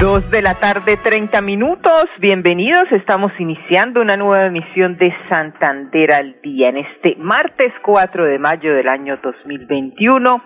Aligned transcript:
Dos 0.00 0.30
de 0.30 0.42
la 0.42 0.52
tarde, 0.54 0.98
treinta 0.98 1.40
minutos. 1.40 2.04
Bienvenidos. 2.18 2.86
Estamos 2.92 3.32
iniciando 3.38 4.02
una 4.02 4.18
nueva 4.18 4.44
emisión 4.44 4.98
de 4.98 5.10
Santander 5.30 6.12
al 6.12 6.36
Día 6.42 6.68
en 6.68 6.76
este 6.76 7.16
martes 7.18 7.72
4 7.80 8.26
de 8.26 8.38
mayo 8.38 8.74
del 8.74 8.88
año 8.88 9.18
2021. 9.22 10.42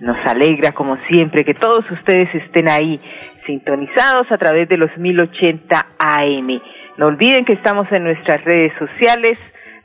Nos 0.00 0.26
alegra, 0.26 0.72
como 0.72 0.96
siempre, 1.08 1.46
que 1.46 1.54
todos 1.54 1.90
ustedes 1.90 2.28
estén 2.34 2.68
ahí 2.68 3.00
sintonizados 3.46 4.30
a 4.30 4.36
través 4.36 4.68
de 4.68 4.76
los 4.76 4.94
1080 4.98 5.86
AM. 5.98 6.60
No 6.98 7.06
olviden 7.06 7.46
que 7.46 7.54
estamos 7.54 7.90
en 7.92 8.04
nuestras 8.04 8.44
redes 8.44 8.74
sociales, 8.78 9.38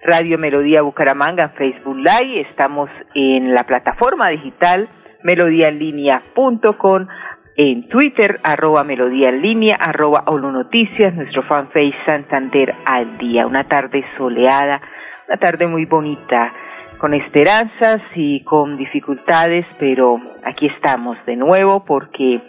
Radio 0.04 0.38
Melodía 0.38 0.82
Bucaramanga, 0.82 1.54
Facebook 1.58 1.96
Live. 1.96 2.42
Estamos 2.42 2.90
en 3.16 3.54
la 3.54 3.64
plataforma 3.64 4.28
digital 4.28 4.90
melodíaenlínea.com 5.24 7.08
en 7.64 7.88
Twitter, 7.90 8.40
arroba 8.44 8.84
Melodía 8.84 9.30
en 9.30 9.40
Línea, 9.40 9.76
arroba 9.76 10.24
Olo 10.26 10.52
Noticias, 10.52 11.14
nuestro 11.14 11.44
fanpage 11.44 11.94
Santander 12.08 12.74
al 12.86 13.20
Día. 13.20 13.46
Una 13.46 13.68
tarde 13.68 14.04
soleada, 14.18 14.82
una 15.28 15.38
tarde 15.38 15.68
muy 15.68 15.86
bonita, 15.86 16.52
con 16.98 17.14
esperanzas 17.14 18.02
y 18.16 18.44
con 18.46 18.78
dificultades, 18.78 19.68
pero 19.78 20.20
aquí 20.44 20.66
estamos 20.66 21.24
de 21.28 21.36
nuevo 21.36 21.86
porque 21.86 22.42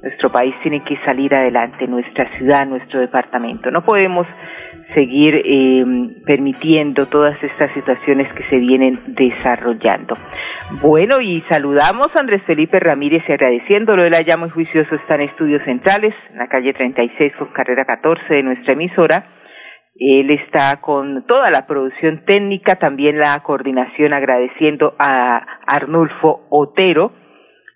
nuestro 0.00 0.30
país 0.30 0.54
tiene 0.62 0.84
que 0.84 0.96
salir 0.98 1.34
adelante, 1.34 1.88
nuestra 1.88 2.30
ciudad, 2.38 2.64
nuestro 2.64 3.00
departamento. 3.00 3.68
No 3.72 3.84
podemos 3.84 4.28
seguir 4.94 5.42
eh, 5.44 5.84
permitiendo 6.24 7.06
todas 7.06 7.42
estas 7.42 7.72
situaciones 7.72 8.32
que 8.34 8.44
se 8.44 8.56
vienen 8.56 9.00
desarrollando. 9.14 10.16
Bueno, 10.80 11.20
y 11.20 11.40
saludamos 11.42 12.08
a 12.14 12.20
Andrés 12.20 12.42
Felipe 12.46 12.78
Ramírez 12.78 13.22
y 13.28 13.32
agradeciéndolo, 13.32 14.04
él 14.04 14.14
allá 14.14 14.36
muy 14.36 14.50
juicioso 14.50 14.94
está 14.94 15.16
en 15.16 15.22
Estudios 15.22 15.62
Centrales, 15.64 16.14
en 16.30 16.38
la 16.38 16.48
calle 16.48 16.72
36 16.72 17.32
con 17.38 17.48
carrera 17.48 17.84
14 17.84 18.34
de 18.34 18.42
nuestra 18.42 18.72
emisora. 18.72 19.26
Él 19.94 20.30
está 20.30 20.80
con 20.80 21.26
toda 21.26 21.50
la 21.50 21.66
producción 21.66 22.24
técnica, 22.24 22.76
también 22.76 23.18
la 23.18 23.38
coordinación, 23.42 24.14
agradeciendo 24.14 24.94
a 24.98 25.44
Arnulfo 25.66 26.46
Otero 26.50 27.12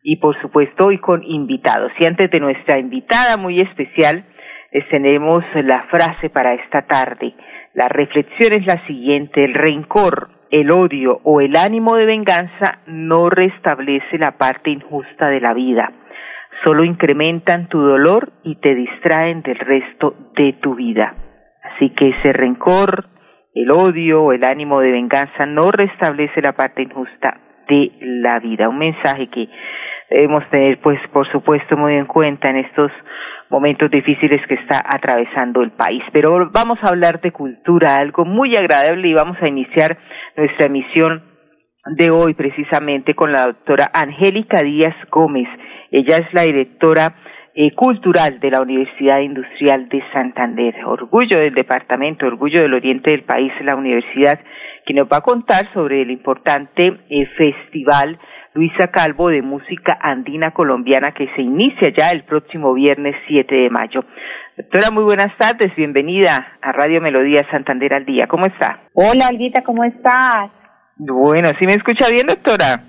y 0.03 0.17
por 0.17 0.41
supuesto 0.41 0.87
hoy 0.87 0.99
con 0.99 1.23
invitados. 1.25 1.93
Y 1.99 2.07
antes 2.07 2.31
de 2.31 2.41
nuestra 2.41 2.79
invitada 2.79 3.37
muy 3.37 3.61
especial, 3.61 4.25
tenemos 4.91 5.45
la 5.55 5.85
frase 5.85 6.31
para 6.31 6.55
esta 6.55 6.83
tarde. 6.83 7.35
La 7.75 7.89
reflexión 7.89 8.61
es 8.61 8.67
la 8.67 8.87
siguiente, 8.87 9.45
el 9.45 9.55
rencor, 9.55 10.29
el 10.51 10.71
odio 10.71 11.21
o 11.25 11.41
el 11.41 11.57
ánimo 11.57 11.97
de 11.97 12.07
venganza 12.07 12.79
no 12.87 13.29
restablece 13.31 14.19
la 14.19 14.39
parte 14.39 14.71
injusta 14.71 15.29
de 15.29 15.41
la 15.41 15.53
vida, 15.55 15.93
solo 16.63 16.85
incrementan 16.85 17.69
tu 17.69 17.81
dolor 17.81 18.33
y 18.45 18.57
te 18.57 18.75
distraen 18.75 19.43
del 19.43 19.59
resto 19.59 20.15
de 20.37 20.55
tu 20.55 20.75
vida. 20.75 21.15
Así 21.63 21.91
que 21.91 22.11
ese 22.11 22.33
rencor, 22.33 23.07
el 23.55 23.71
odio 23.71 24.23
o 24.23 24.33
el 24.33 24.45
ánimo 24.45 24.81
de 24.81 24.93
venganza 24.93 25.47
no 25.47 25.69
restablece 25.71 26.41
la 26.41 26.53
parte 26.53 26.83
injusta 26.83 27.41
de 27.69 27.93
la 28.01 28.39
vida. 28.39 28.69
Un 28.69 28.79
mensaje 28.79 29.29
que 29.29 29.49
debemos 30.11 30.49
tener, 30.51 30.81
pues, 30.81 31.01
por 31.13 31.31
supuesto, 31.31 31.77
muy 31.77 31.95
en 31.95 32.07
cuenta 32.07 32.51
en 32.51 32.57
estos 32.57 32.91
momentos 33.51 33.91
difíciles 33.91 34.41
que 34.47 34.55
está 34.55 34.81
atravesando 34.85 35.63
el 35.63 35.73
país. 35.73 36.03
Pero 36.13 36.51
vamos 36.53 36.79
a 36.83 36.89
hablar 36.89 37.21
de 37.21 37.33
cultura, 37.33 37.97
algo 37.97 38.25
muy 38.25 38.57
agradable 38.57 39.09
y 39.09 39.15
vamos 39.15 39.37
a 39.41 39.49
iniciar 39.49 39.97
nuestra 40.37 40.67
emisión 40.67 41.23
de 41.97 42.11
hoy 42.11 42.35
precisamente 42.35 43.15
con 43.15 43.33
la 43.33 43.47
doctora 43.47 43.87
Angélica 43.95 44.63
Díaz 44.63 44.97
Gómez. 45.11 45.49
Ella 45.91 46.17
es 46.19 46.33
la 46.33 46.43
directora 46.43 47.15
eh, 47.55 47.73
cultural 47.75 48.41
de 48.41 48.51
la 48.51 48.61
Universidad 48.61 49.21
Industrial 49.21 49.89
de 49.89 50.03
Santander. 50.13 50.75
Orgullo 50.85 51.39
del 51.39 51.55
departamento, 51.55 52.27
orgullo 52.27 52.61
del 52.61 52.75
oriente 52.75 53.11
del 53.11 53.23
país, 53.23 53.53
la 53.63 53.77
universidad 53.77 54.41
que 54.85 54.95
nos 54.95 55.09
va 55.09 55.19
a 55.19 55.23
contar 55.23 55.73
sobre 55.73 56.03
el 56.03 56.11
importante 56.11 56.99
eh, 57.09 57.27
festival 57.37 58.19
Luisa 58.57 58.87
Calvo 58.91 59.29
de 59.29 59.43
música 59.43 59.99
andina 60.01 60.53
colombiana 60.53 61.13
que 61.13 61.29
se 61.37 61.43
inicia 61.43 61.93
ya 61.95 62.11
el 62.11 62.25
próximo 62.25 62.73
viernes 62.73 63.15
7 63.29 63.55
de 63.55 63.69
mayo. 63.69 64.03
Doctora, 64.57 64.91
muy 64.95 65.05
buenas 65.05 65.37
tardes, 65.37 65.77
bienvenida 65.77 66.57
a 66.63 66.73
Radio 66.73 67.03
Melodía 67.03 67.47
Santander 67.51 67.93
al 67.93 68.07
Día. 68.07 68.27
¿Cómo 68.27 68.47
está? 68.47 68.89
Hola, 68.95 69.29
Olguita, 69.31 69.63
¿cómo 69.63 69.85
estás? 69.85 70.51
Bueno, 70.97 71.51
¿sí 71.59 71.67
me 71.67 71.75
escucha 71.75 72.09
bien, 72.11 72.27
doctora? 72.27 72.81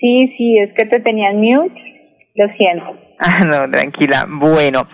Sí, 0.00 0.34
sí, 0.38 0.56
es 0.58 0.72
que 0.74 0.86
te 0.86 1.00
tenían 1.00 1.36
mute, 1.36 1.97
lo 2.38 2.48
siento. 2.56 2.96
Ah, 3.20 3.44
no, 3.44 3.68
tranquila. 3.70 4.24
Bueno, 4.28 4.86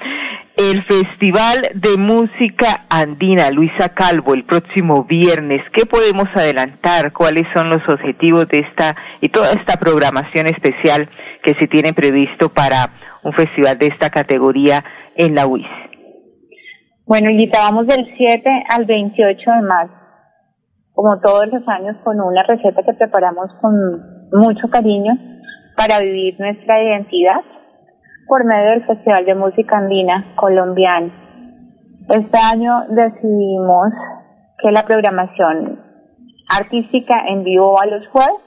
el 0.57 0.83
Festival 0.85 1.61
de 1.75 2.01
Música 2.01 2.87
Andina 2.89 3.51
Luisa 3.51 3.91
Calvo 3.95 4.33
el 4.33 4.45
próximo 4.45 5.05
viernes. 5.05 5.61
¿Qué 5.75 5.85
podemos 5.85 6.25
adelantar? 6.35 7.13
¿Cuáles 7.13 7.45
son 7.55 7.69
los 7.69 7.83
objetivos 7.87 8.49
de 8.49 8.61
esta 8.61 8.97
y 9.21 9.29
toda 9.29 9.53
esta 9.53 9.77
programación 9.79 10.47
especial 10.47 11.11
que 11.43 11.53
se 11.59 11.67
tiene 11.69 11.93
previsto 11.93 12.49
para 12.49 12.89
un 13.23 13.35
festival 13.35 13.79
de 13.79 13.89
esta 13.89 14.09
categoría 14.09 14.83
en 15.17 15.35
la 15.35 15.47
UIS? 15.47 15.67
Bueno, 17.07 17.29
vamos 17.53 17.87
del 17.87 18.07
7 18.17 18.49
al 18.71 18.87
28 18.87 19.51
de 19.51 19.63
marzo, 19.69 19.95
como 20.95 21.21
todos 21.21 21.45
los 21.53 21.69
años, 21.69 21.97
con 22.03 22.19
una 22.19 22.43
receta 22.45 22.83
que 22.83 22.95
preparamos 22.95 23.51
con 23.61 23.75
mucho 24.33 24.69
cariño 24.71 25.34
para 25.77 26.01
vivir 26.01 26.39
nuestra 26.39 26.83
identidad 26.83 27.41
por 28.27 28.45
medio 28.45 28.71
del 28.71 28.87
Festival 28.87 29.25
de 29.25 29.35
Música 29.35 29.79
Andina 29.79 30.35
Colombiana. 30.37 31.13
Este 32.09 32.39
año 32.39 32.85
decidimos 32.91 33.93
que 34.59 34.71
la 34.71 34.83
programación 34.83 35.81
artística 36.49 37.15
en 37.29 37.45
vivo 37.45 37.75
va 37.75 37.87
los 37.87 38.07
jueves, 38.09 38.41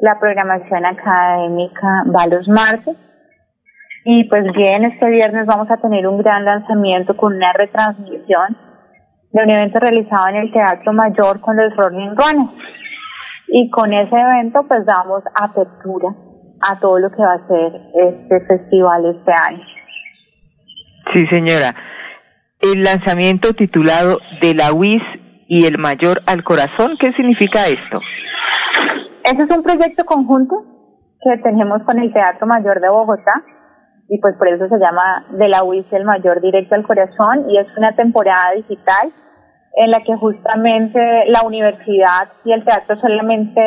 la 0.00 0.18
programación 0.18 0.84
académica 0.84 2.04
va 2.06 2.26
los 2.26 2.48
martes, 2.48 2.96
y 4.06 4.24
pues 4.24 4.42
bien, 4.54 4.84
este 4.84 5.06
viernes 5.08 5.46
vamos 5.46 5.70
a 5.70 5.78
tener 5.78 6.06
un 6.06 6.18
gran 6.18 6.44
lanzamiento 6.44 7.16
con 7.16 7.34
una 7.34 7.54
retransmisión 7.54 8.56
de 9.32 9.42
un 9.42 9.50
evento 9.50 9.78
realizado 9.80 10.28
en 10.28 10.36
el 10.36 10.52
Teatro 10.52 10.92
Mayor 10.92 11.40
con 11.40 11.56
los 11.56 11.74
Rolling 11.74 12.10
Runners. 12.10 12.52
Y 13.48 13.70
con 13.70 13.92
ese 13.92 14.16
evento 14.16 14.64
pues 14.68 14.80
damos 14.86 15.22
apertura 15.34 16.14
a 16.60 16.78
todo 16.80 16.98
lo 16.98 17.10
que 17.10 17.22
va 17.22 17.34
a 17.34 17.46
ser 17.46 17.80
este 17.94 18.40
festival 18.46 19.04
este 19.06 19.32
año. 19.32 19.64
Sí, 21.12 21.26
señora. 21.26 21.70
El 22.60 22.82
lanzamiento 22.82 23.52
titulado 23.52 24.18
De 24.40 24.54
la 24.54 24.72
UIS 24.72 25.02
y 25.48 25.66
el 25.66 25.78
Mayor 25.78 26.22
al 26.26 26.42
Corazón, 26.42 26.96
¿qué 26.98 27.12
significa 27.12 27.66
esto? 27.66 28.00
Ese 29.24 29.42
es 29.42 29.56
un 29.56 29.62
proyecto 29.62 30.04
conjunto 30.04 30.64
que 31.20 31.42
tenemos 31.42 31.82
con 31.84 31.98
el 31.98 32.12
Teatro 32.12 32.46
Mayor 32.46 32.80
de 32.80 32.88
Bogotá 32.88 33.42
y 34.08 34.18
pues 34.20 34.34
por 34.36 34.48
eso 34.48 34.68
se 34.68 34.78
llama 34.78 35.26
De 35.30 35.48
la 35.48 35.64
UIS 35.64 35.86
el 35.92 36.04
Mayor 36.04 36.40
Directo 36.40 36.74
al 36.74 36.86
Corazón 36.86 37.48
y 37.48 37.58
es 37.58 37.66
una 37.76 37.94
temporada 37.96 38.52
digital 38.56 39.12
en 39.76 39.90
la 39.90 40.00
que 40.00 40.14
justamente 40.16 40.98
la 41.26 41.42
universidad 41.42 42.28
y 42.44 42.52
el 42.52 42.64
teatro 42.64 42.96
solamente 43.00 43.60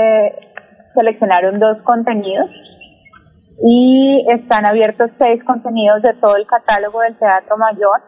seleccionaron 0.95 1.59
dos 1.59 1.77
contenidos 1.83 2.49
y 3.63 4.25
están 4.29 4.65
abiertos 4.65 5.11
seis 5.19 5.43
contenidos 5.43 6.01
de 6.03 6.13
todo 6.21 6.37
el 6.37 6.45
catálogo 6.45 7.01
del 7.01 7.17
Teatro 7.17 7.57
Mayor 7.57 8.01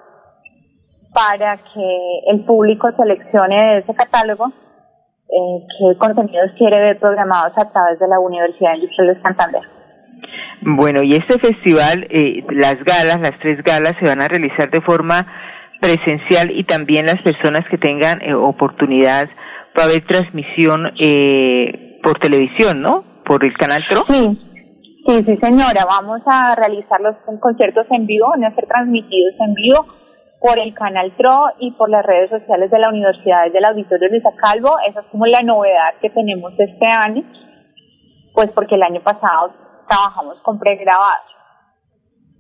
para 1.14 1.58
que 1.58 2.20
el 2.28 2.46
público 2.46 2.90
seleccione 2.96 3.56
de 3.56 3.78
ese 3.80 3.94
catálogo 3.96 4.52
eh, 5.30 5.66
qué 5.78 5.98
contenidos 5.98 6.52
quiere 6.58 6.82
ver 6.82 7.00
programados 7.00 7.54
a 7.58 7.72
través 7.72 8.00
de 8.00 8.08
la 8.08 8.20
Universidad 8.20 8.76
Industrial 8.76 9.16
de 9.16 9.22
Santander. 9.22 9.62
Bueno, 10.62 11.02
y 11.04 11.12
este 11.14 11.40
festival, 11.40 12.08
eh, 12.10 12.44
las 12.50 12.76
galas, 12.84 13.20
las 13.22 13.40
tres 13.40 13.64
galas 13.64 13.94
se 14.00 14.08
van 14.08 14.22
a 14.22 14.28
realizar 14.28 14.70
de 14.70 14.82
forma 14.82 15.26
presencial 15.80 16.52
y 16.52 16.64
también 16.64 17.06
las 17.06 17.22
personas 17.22 17.64
que 17.70 17.78
tengan 17.78 18.22
eh, 18.22 18.34
oportunidad 18.34 19.30
para 19.74 19.88
ver 19.88 20.02
transmisión 20.02 20.92
eh, 21.00 22.00
por 22.04 22.20
televisión, 22.20 22.82
¿no? 22.82 23.04
Por 23.26 23.46
el 23.46 23.54
canal 23.58 23.82
TRO. 23.88 24.04
Sí, 24.10 24.50
Sí, 25.06 25.24
sí, 25.26 25.38
señora. 25.42 25.86
Vamos 25.88 26.22
a 26.28 26.56
realizar 26.56 27.00
los 27.02 27.16
conciertos 27.40 27.88
en 27.90 28.06
vivo, 28.06 28.30
van 28.30 28.44
a 28.44 28.54
ser 28.54 28.68
transmitidos 28.68 29.34
en 29.40 29.54
vivo 29.54 29.86
por 30.40 30.60
el 30.60 30.74
canal 30.74 31.12
TRO 31.18 31.48
y 31.58 31.72
por 31.72 31.90
las 31.90 32.06
redes 32.06 32.30
sociales 32.30 32.70
de 32.70 32.80
la 32.80 32.90
Universidad 32.90 33.52
del 33.52 33.66
Auditorio 33.66 34.10
Luisa 34.10 34.30
Calvo. 34.36 34.78
Esa 34.88 35.00
es 35.00 35.06
como 35.08 35.26
la 35.26 35.42
novedad 35.42 35.96
que 36.02 36.10
tenemos 36.10 36.54
este 36.60 36.88
año, 36.92 37.24
pues 38.34 38.52
porque 38.52 38.76
el 38.76 38.84
año 38.84 39.02
pasado 39.02 39.54
trabajamos 39.88 40.42
con 40.42 40.60
pregrabados. 40.60 41.39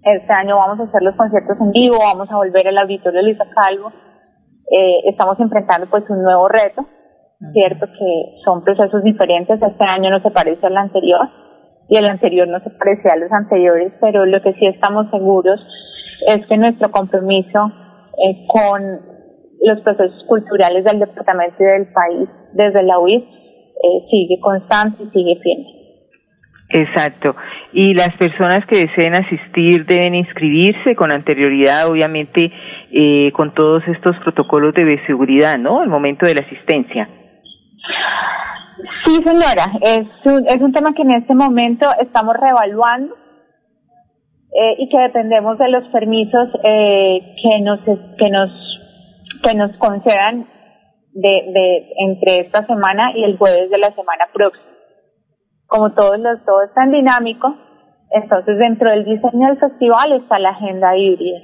Este 0.03 0.31
año 0.31 0.55
vamos 0.55 0.79
a 0.79 0.83
hacer 0.83 1.01
los 1.03 1.15
conciertos 1.15 1.59
en 1.59 1.71
vivo, 1.71 1.97
vamos 1.99 2.31
a 2.31 2.37
volver 2.37 2.65
al 2.67 2.77
Auditorio 2.77 3.21
Luisa 3.21 3.45
Calvo. 3.53 3.91
Eh, 4.71 5.09
estamos 5.09 5.37
enfrentando 5.41 5.87
pues 5.87 6.09
un 6.09 6.23
nuevo 6.23 6.47
reto, 6.47 6.85
cierto 7.51 7.85
que 7.85 8.41
son 8.45 8.63
procesos 8.63 9.03
diferentes. 9.03 9.61
Este 9.61 9.83
año 9.85 10.09
no 10.09 10.21
se 10.21 10.31
parece 10.31 10.67
al 10.67 10.77
anterior 10.77 11.27
y 11.89 11.97
el 11.97 12.05
anterior 12.05 12.47
no 12.47 12.59
se 12.61 12.69
parecía 12.69 13.11
a 13.11 13.17
los 13.17 13.31
anteriores, 13.31 13.91
pero 13.99 14.25
lo 14.25 14.41
que 14.41 14.53
sí 14.53 14.67
estamos 14.67 15.09
seguros 15.11 15.59
es 16.27 16.45
que 16.47 16.57
nuestro 16.57 16.91
compromiso 16.91 17.69
eh, 18.23 18.45
con 18.47 18.81
los 19.61 19.81
procesos 19.81 20.23
culturales 20.29 20.85
del 20.85 20.99
departamento 20.99 21.57
y 21.59 21.65
del 21.65 21.91
país 21.91 22.29
desde 22.53 22.83
la 22.83 22.99
UIS 22.99 23.23
eh, 23.23 24.07
sigue 24.09 24.39
constante 24.39 25.03
y 25.03 25.09
sigue 25.09 25.41
firme. 25.41 25.78
Exacto. 26.69 27.35
Y 27.73 27.93
las 27.95 28.11
personas 28.11 28.63
que 28.67 28.85
deseen 28.85 29.15
asistir 29.15 29.85
deben 29.85 30.13
inscribirse 30.13 30.95
con 30.95 31.11
anterioridad, 31.11 31.87
obviamente, 31.87 32.51
eh, 32.91 33.31
con 33.33 33.53
todos 33.55 33.83
estos 33.87 34.15
protocolos 34.17 34.73
de 34.75 35.03
seguridad, 35.07 35.57
¿no? 35.57 35.81
Al 35.81 35.89
momento 35.89 36.27
de 36.27 36.35
la 36.35 36.41
asistencia. 36.41 37.09
Sí, 39.05 39.15
señora, 39.25 39.65
es 39.81 40.07
un, 40.25 40.45
es 40.47 40.61
un 40.61 40.71
tema 40.71 40.93
que 40.93 41.01
en 41.01 41.11
este 41.11 41.33
momento 41.33 41.87
estamos 41.99 42.35
reevaluando 42.37 43.15
eh, 43.15 44.75
y 44.77 44.89
que 44.89 44.99
dependemos 44.99 45.57
de 45.57 45.69
los 45.69 45.85
permisos 45.87 46.49
eh, 46.63 47.35
que 47.41 47.61
nos 47.61 47.79
que 47.83 48.29
nos 48.29 48.51
que 49.43 49.57
nos 49.57 49.75
concedan 49.77 50.47
de, 51.13 51.29
de 51.29 51.87
entre 52.07 52.45
esta 52.45 52.65
semana 52.65 53.11
y 53.15 53.23
el 53.23 53.37
jueves 53.37 53.69
de 53.69 53.79
la 53.79 53.89
semana 53.89 54.25
próxima. 54.31 54.68
Como 55.69 55.91
todos 55.93 56.17
los 56.19 56.43
todo 56.45 56.63
es 56.63 56.73
tan 56.73 56.89
dinámico, 56.89 57.55
entonces 58.09 58.57
dentro 58.57 58.89
del 58.89 59.05
diseño 59.05 59.49
del 59.49 59.59
festival 59.59 60.13
está 60.13 60.39
la 60.39 60.49
agenda 60.49 60.97
híbrida. 60.97 61.37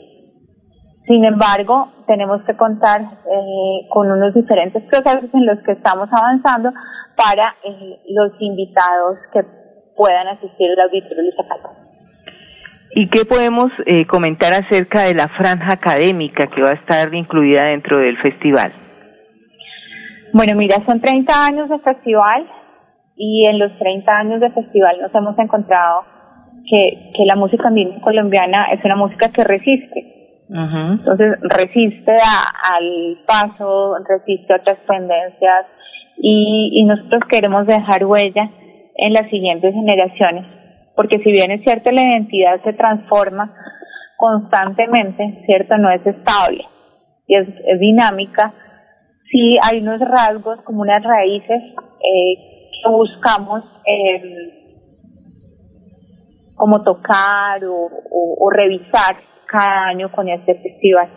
Sin 1.06 1.24
embargo, 1.24 1.94
tenemos 2.08 2.42
que 2.48 2.58
contar 2.58 3.02
eh, 3.02 3.88
con 3.92 4.12
unos 4.12 4.34
diferentes 4.34 4.82
procesos 4.90 5.30
en 5.32 5.46
los 5.46 5.60
que 5.60 5.74
estamos 5.74 6.10
avanzando 6.12 6.72
para 7.16 7.56
eh, 7.64 8.02
los 8.10 8.32
invitados 8.40 9.20
que 9.32 9.44
puedan 9.96 10.28
asistir 10.30 10.72
al 10.72 10.90
auditorio 10.90 11.22
Luisa 11.22 11.44
¿Y 12.96 13.08
qué 13.10 13.26
podemos 13.26 13.68
eh, 13.86 14.08
comentar 14.08 14.54
acerca 14.54 15.04
de 15.04 15.14
la 15.14 15.28
franja 15.28 15.74
académica 15.74 16.48
que 16.48 16.64
va 16.64 16.72
a 16.72 16.82
estar 16.82 17.14
incluida 17.14 17.66
dentro 17.66 18.00
del 18.00 18.18
festival? 18.18 18.74
Bueno, 20.34 20.58
mira, 20.58 20.78
son 20.88 21.00
30 21.00 21.46
años 21.46 21.70
de 21.70 21.78
festival 21.80 22.50
y 23.16 23.46
en 23.46 23.60
los 23.60 23.78
30 23.78 24.12
años 24.12 24.42
de 24.42 24.52
festival 24.52 25.00
nos 25.02 25.14
hemos 25.16 25.38
encontrado 25.40 26.04
que, 26.70 27.12
que 27.16 27.26
la 27.26 27.36
música 27.36 27.68
andina 27.68 28.02
colombiana 28.02 28.68
es 28.74 28.84
una 28.84 28.96
música 28.96 29.30
que 29.32 29.44
resiste. 29.44 30.12
Entonces 30.48 31.40
resiste 31.42 32.12
al 32.12 33.18
paso, 33.26 33.96
resiste 34.08 34.54
a 34.54 34.58
otras 34.58 34.78
tendencias, 34.86 35.66
y, 36.18 36.70
y 36.74 36.86
nosotros 36.86 37.24
queremos 37.30 37.66
dejar 37.66 38.06
huella 38.06 38.50
en 38.96 39.14
las 39.14 39.30
siguientes 39.30 39.74
generaciones, 39.74 40.46
porque 40.96 41.20
si 41.20 41.32
bien 41.32 41.52
es 41.52 41.62
cierto 41.62 41.92
la 41.92 42.04
identidad 42.04 42.62
se 42.64 42.74
transforma 42.74 43.54
constantemente, 44.18 45.42
cierto, 45.46 45.78
no 45.78 45.90
es 45.92 46.06
estable 46.06 46.64
y 47.28 47.36
es, 47.36 47.48
dinámica, 47.80 48.54
sí 49.30 49.58
hay 49.62 49.80
unos 49.82 50.00
rasgos 50.00 50.62
como 50.62 50.82
unas 50.82 51.04
raíces 51.04 51.62
eh, 51.62 52.55
que 52.86 52.92
buscamos 52.92 53.64
eh, 53.86 54.22
como 56.56 56.84
tocar 56.84 57.64
o, 57.66 57.90
o, 58.12 58.50
revisar 58.50 59.18
cada 59.48 59.88
año 59.88 60.12
con 60.12 60.30
este 60.30 60.56
festival. 60.56 61.10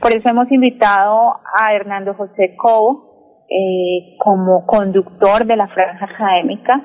Por 0.00 0.12
eso 0.12 0.28
hemos 0.28 0.50
invitado 0.52 1.36
a 1.58 1.72
Hernando 1.74 2.14
José 2.14 2.54
Cobo, 2.56 3.08
eh, 3.50 4.16
como 4.18 4.66
conductor 4.66 5.46
de 5.46 5.56
la 5.56 5.68
franja 5.68 6.04
académica, 6.04 6.82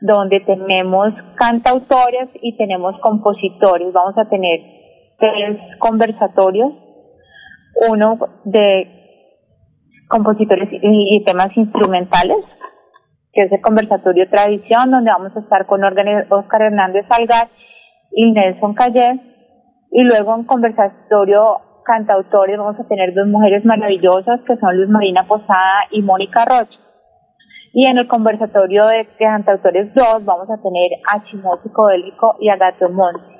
donde 0.00 0.38
tenemos 0.40 1.12
cantautores 1.34 2.28
y 2.40 2.56
tenemos 2.56 2.94
compositores. 3.00 3.92
Vamos 3.92 4.16
a 4.16 4.28
tener 4.28 4.60
tres 5.18 5.58
conversatorios, 5.80 6.72
uno 7.90 8.18
de 8.44 8.96
compositores 10.08 10.68
y, 10.70 11.24
temas 11.24 11.48
instrumentales, 11.56 12.44
que 13.36 13.42
es 13.42 13.52
el 13.52 13.60
conversatorio 13.60 14.28
Tradición, 14.30 14.90
donde 14.90 15.10
vamos 15.10 15.36
a 15.36 15.40
estar 15.40 15.66
con 15.66 15.84
Oscar 15.84 16.62
Hernández 16.62 17.04
Salgar 17.06 17.48
y 18.10 18.32
Nelson 18.32 18.72
Calle, 18.72 19.20
y 19.92 20.02
luego 20.04 20.34
un 20.34 20.44
conversatorio 20.44 21.44
cantautores, 21.84 22.58
vamos 22.58 22.80
a 22.80 22.88
tener 22.88 23.14
dos 23.14 23.28
mujeres 23.28 23.64
maravillosas 23.64 24.40
que 24.46 24.56
son 24.56 24.76
Luz 24.76 24.88
Marina 24.88 25.28
Posada 25.28 25.84
y 25.92 26.02
Mónica 26.02 26.44
Rocha. 26.44 26.80
Y 27.74 27.86
en 27.86 27.98
el 27.98 28.08
conversatorio 28.08 28.82
de 28.86 29.06
cantautores 29.18 29.94
2 29.94 30.24
vamos 30.24 30.48
a 30.50 30.56
tener 30.56 30.90
a 31.12 31.22
Chimó 31.24 31.58
Psicodélico 31.62 32.36
y 32.40 32.48
a 32.48 32.56
Gato 32.56 32.88
Monte. 32.88 33.36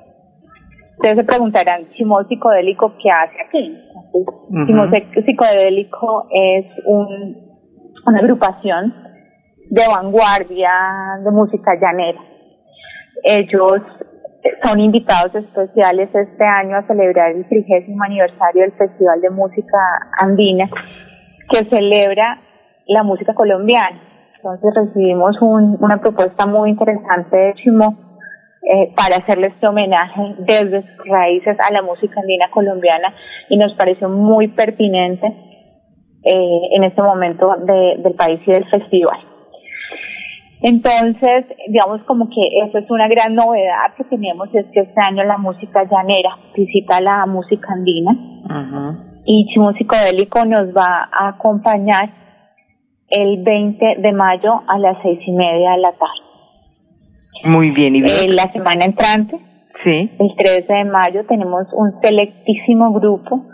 Ustedes 0.98 1.16
se 1.16 1.24
preguntarán, 1.24 1.88
Chimó 1.96 2.22
Psicodélico, 2.24 2.92
¿qué 3.02 3.08
hace 3.10 3.36
aquí? 3.48 3.78
Chimó 4.66 4.84
Psicodélico 5.24 6.28
es 6.30 6.66
un, 6.84 7.36
una 8.06 8.18
agrupación 8.18 9.05
de 9.70 9.82
vanguardia 9.88 10.70
de 11.22 11.30
música 11.30 11.74
llanera. 11.80 12.20
Ellos 13.22 13.82
son 14.62 14.80
invitados 14.80 15.34
especiales 15.34 16.08
este 16.14 16.44
año 16.44 16.76
a 16.76 16.86
celebrar 16.86 17.32
el 17.32 17.48
trigésimo 17.48 18.04
aniversario 18.04 18.62
del 18.62 18.72
Festival 18.72 19.20
de 19.20 19.30
Música 19.30 19.78
Andina, 20.18 20.68
que 21.50 21.64
celebra 21.64 22.40
la 22.86 23.02
música 23.02 23.34
colombiana. 23.34 24.00
Entonces 24.36 24.74
recibimos 24.74 25.40
un, 25.40 25.76
una 25.80 25.98
propuesta 25.98 26.46
muy 26.46 26.70
interesante 26.70 27.36
de 27.36 27.54
Chimo 27.54 27.96
eh, 28.62 28.92
para 28.96 29.16
hacerle 29.16 29.48
este 29.48 29.66
homenaje 29.66 30.34
desde 30.38 30.82
sus 30.82 31.06
raíces 31.06 31.56
a 31.58 31.72
la 31.72 31.82
música 31.82 32.20
andina 32.20 32.50
colombiana 32.50 33.14
y 33.48 33.56
nos 33.56 33.74
pareció 33.74 34.08
muy 34.08 34.48
pertinente 34.48 35.26
eh, 36.24 36.60
en 36.72 36.84
este 36.84 37.02
momento 37.02 37.54
de, 37.64 37.96
del 38.02 38.14
país 38.14 38.40
y 38.46 38.52
del 38.52 38.64
festival. 38.66 39.18
Entonces, 40.62 41.44
digamos 41.68 42.02
como 42.04 42.28
que 42.28 42.66
eso 42.66 42.78
es 42.78 42.90
una 42.90 43.08
gran 43.08 43.34
novedad 43.34 43.94
que 43.96 44.04
tenemos, 44.04 44.48
es 44.54 44.66
que 44.72 44.80
este 44.80 45.00
año 45.00 45.22
la 45.24 45.36
música 45.36 45.84
llanera 45.84 46.30
visita 46.56 47.00
la 47.00 47.26
música 47.26 47.72
andina 47.72 48.16
y 49.26 49.46
Chimo 49.52 49.72
Psicodélico 49.72 50.44
nos 50.46 50.68
va 50.74 51.08
a 51.12 51.28
acompañar 51.28 52.10
el 53.08 53.42
20 53.42 53.96
de 53.98 54.12
mayo 54.12 54.62
a 54.66 54.78
las 54.78 54.96
seis 55.02 55.20
y 55.26 55.32
media 55.32 55.72
de 55.72 55.78
la 55.78 55.92
tarde. 55.92 56.26
Muy 57.44 57.70
bien, 57.70 57.96
y 57.96 58.02
bien. 58.02 58.14
Eh, 58.16 58.34
la 58.34 58.50
semana 58.52 58.84
entrante, 58.84 59.38
sí. 59.84 60.10
el 60.18 60.36
13 60.36 60.72
de 60.72 60.84
mayo, 60.84 61.26
tenemos 61.26 61.66
un 61.72 62.00
selectísimo 62.00 62.92
grupo 62.92 63.44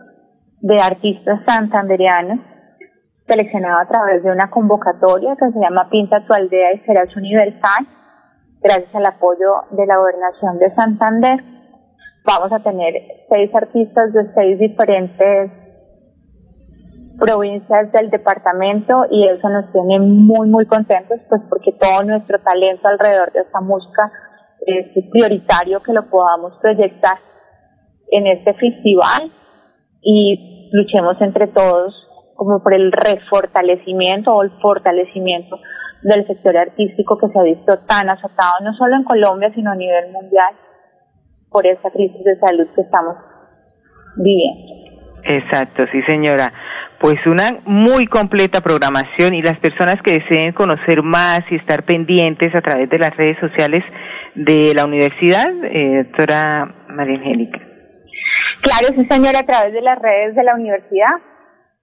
de 0.61 0.77
artistas 0.81 1.41
santandereanos 1.47 2.39
seleccionado 3.33 3.81
a 3.81 3.89
través 3.89 4.23
de 4.23 4.31
una 4.31 4.51
convocatoria 4.51 5.37
que 5.37 5.51
se 5.53 5.59
llama 5.59 5.89
Pinta 5.91 6.25
tu 6.27 6.35
aldea 6.35 6.75
y 6.75 6.81
serás 6.81 7.15
universal, 7.17 7.87
gracias 8.61 8.95
al 8.95 9.07
apoyo 9.07 9.63
de 9.71 9.87
la 9.87 9.97
gobernación 9.97 10.59
de 10.59 10.75
Santander. 10.75 11.45
Vamos 12.25 12.53
a 12.53 12.61
tener 12.61 12.95
seis 13.33 13.51
artistas 13.55 14.13
de 14.13 14.33
seis 14.35 14.59
diferentes 14.59 15.51
provincias 17.19 17.93
del 17.93 18.11
departamento 18.11 19.07
y 19.11 19.29
eso 19.29 19.49
nos 19.49 19.71
tiene 19.73 20.01
muy 20.01 20.49
muy 20.49 20.67
contentos 20.67 21.21
pues 21.29 21.43
porque 21.49 21.73
todo 21.73 22.03
nuestro 22.05 22.39
talento 22.41 22.89
alrededor 22.89 23.31
de 23.33 23.41
esta 23.41 23.61
música 23.61 24.11
es 24.67 24.87
prioritario 25.11 25.83
que 25.83 25.93
lo 25.93 26.09
podamos 26.09 26.55
proyectar 26.61 27.19
en 28.11 28.27
este 28.27 28.55
festival 28.55 29.31
y 30.01 30.71
luchemos 30.73 31.21
entre 31.21 31.49
todos 31.49 32.02
como 32.35 32.63
por 32.63 32.75
el 32.75 32.93
refortalecimiento 32.93 34.35
o 34.35 34.43
el 34.43 34.51
fortalecimiento 34.61 35.59
del 36.03 36.27
sector 36.27 36.57
artístico 36.57 37.17
que 37.19 37.29
se 37.29 37.39
ha 37.39 37.43
visto 37.43 37.79
tan 37.87 38.09
azotado 38.09 38.55
no 38.63 38.75
solo 38.75 38.97
en 38.97 39.05
Colombia, 39.05 39.53
sino 39.55 39.71
a 39.71 39.77
nivel 39.77 40.11
mundial 40.11 40.55
por 41.51 41.67
esta 41.67 41.91
crisis 41.91 42.25
de 42.25 42.39
salud 42.41 42.67
que 42.75 42.81
estamos 42.83 43.17
viviendo. 44.17 44.73
Exacto, 45.25 45.85
sí 45.93 46.03
señora. 46.03 46.53
Pues 46.99 47.17
una 47.27 47.61
muy 47.65 48.07
completa 48.07 48.61
programación 48.61 49.35
y 49.35 49.43
las 49.43 49.59
personas 49.59 49.97
que 50.03 50.19
deseen 50.19 50.53
conocer 50.53 51.03
más 51.03 51.41
y 51.51 51.57
estar 51.57 51.85
pendientes 51.85 52.55
a 52.55 52.61
través 52.61 52.89
de 52.89 52.99
las 52.99 53.17
redes 53.17 53.39
sociales 53.39 53.85
de 54.35 54.73
la 54.75 54.85
universidad, 54.85 55.49
eh, 55.65 56.05
doctora 56.05 56.73
María 56.89 57.19
Angélica. 57.19 57.59
Claro, 58.63 58.95
sí, 58.97 59.05
señora, 59.09 59.41
a 59.41 59.47
través 59.47 59.73
de 59.73 59.83
las 59.83 59.99
redes 59.99 60.37
de 60.37 60.45
la 60.45 60.55
universidad, 60.55 61.11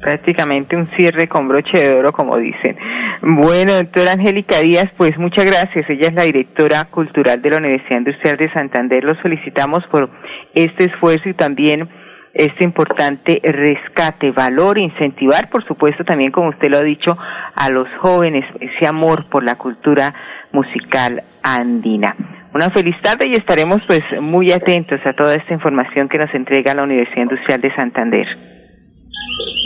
Prácticamente 0.00 0.76
un 0.76 0.90
cierre 0.96 1.28
con 1.28 1.46
broche 1.46 1.78
de 1.78 1.94
oro, 1.94 2.12
como 2.12 2.36
dicen. 2.36 2.76
Bueno, 3.22 3.74
doctora 3.74 4.12
Angélica 4.18 4.58
Díaz, 4.58 4.86
pues 4.96 5.16
muchas 5.18 5.46
gracias. 5.46 5.88
Ella 5.88 6.08
es 6.08 6.14
la 6.14 6.24
directora 6.24 6.84
cultural 6.90 7.40
de 7.40 7.50
la 7.50 7.58
Universidad 7.58 7.98
Industrial 7.98 8.36
de 8.36 8.52
Santander. 8.52 9.04
Lo 9.04 9.14
solicitamos 9.22 9.86
por 9.90 10.10
este 10.52 10.86
esfuerzo 10.86 11.28
y 11.28 11.34
también 11.34 11.88
este 12.34 12.64
importante 12.64 13.40
rescate, 13.44 14.32
valor, 14.32 14.78
incentivar, 14.78 15.48
por 15.48 15.64
supuesto, 15.64 16.04
también 16.04 16.32
como 16.32 16.48
usted 16.48 16.68
lo 16.68 16.78
ha 16.78 16.82
dicho, 16.82 17.16
a 17.54 17.70
los 17.70 17.88
jóvenes, 18.00 18.44
ese 18.58 18.88
amor 18.88 19.30
por 19.30 19.44
la 19.44 19.54
cultura 19.54 20.12
musical 20.50 21.22
andina. 21.44 22.16
Una 22.54 22.70
feliz 22.70 22.94
tarde 23.02 23.26
y 23.26 23.32
estaremos 23.32 23.78
pues 23.88 24.00
muy 24.20 24.52
atentos 24.52 25.00
a 25.04 25.12
toda 25.12 25.34
esta 25.34 25.52
información 25.52 26.08
que 26.08 26.18
nos 26.18 26.32
entrega 26.32 26.72
la 26.72 26.84
Universidad 26.84 27.24
Industrial 27.24 27.60
de 27.60 27.74
Santander. 27.74 28.26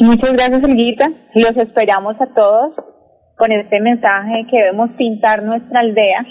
Muchas 0.01 0.33
gracias, 0.33 0.63
Elguita. 0.63 1.07
Los 1.35 1.55
esperamos 1.59 2.19
a 2.19 2.27
todos 2.35 2.73
con 3.37 3.53
este 3.53 3.79
mensaje 3.81 4.47
que 4.51 4.57
debemos 4.57 4.89
pintar 4.97 5.43
nuestra 5.43 5.81
aldea 5.81 6.25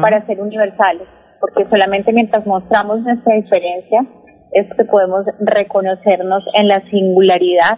para 0.00 0.24
ser 0.24 0.40
universales, 0.40 1.08
porque 1.40 1.68
solamente 1.68 2.12
mientras 2.12 2.46
mostramos 2.46 3.02
nuestra 3.02 3.34
diferencia, 3.34 4.06
es 4.52 4.68
que 4.76 4.84
podemos 4.84 5.26
reconocernos 5.40 6.44
en 6.54 6.68
la 6.68 6.80
singularidad 6.90 7.76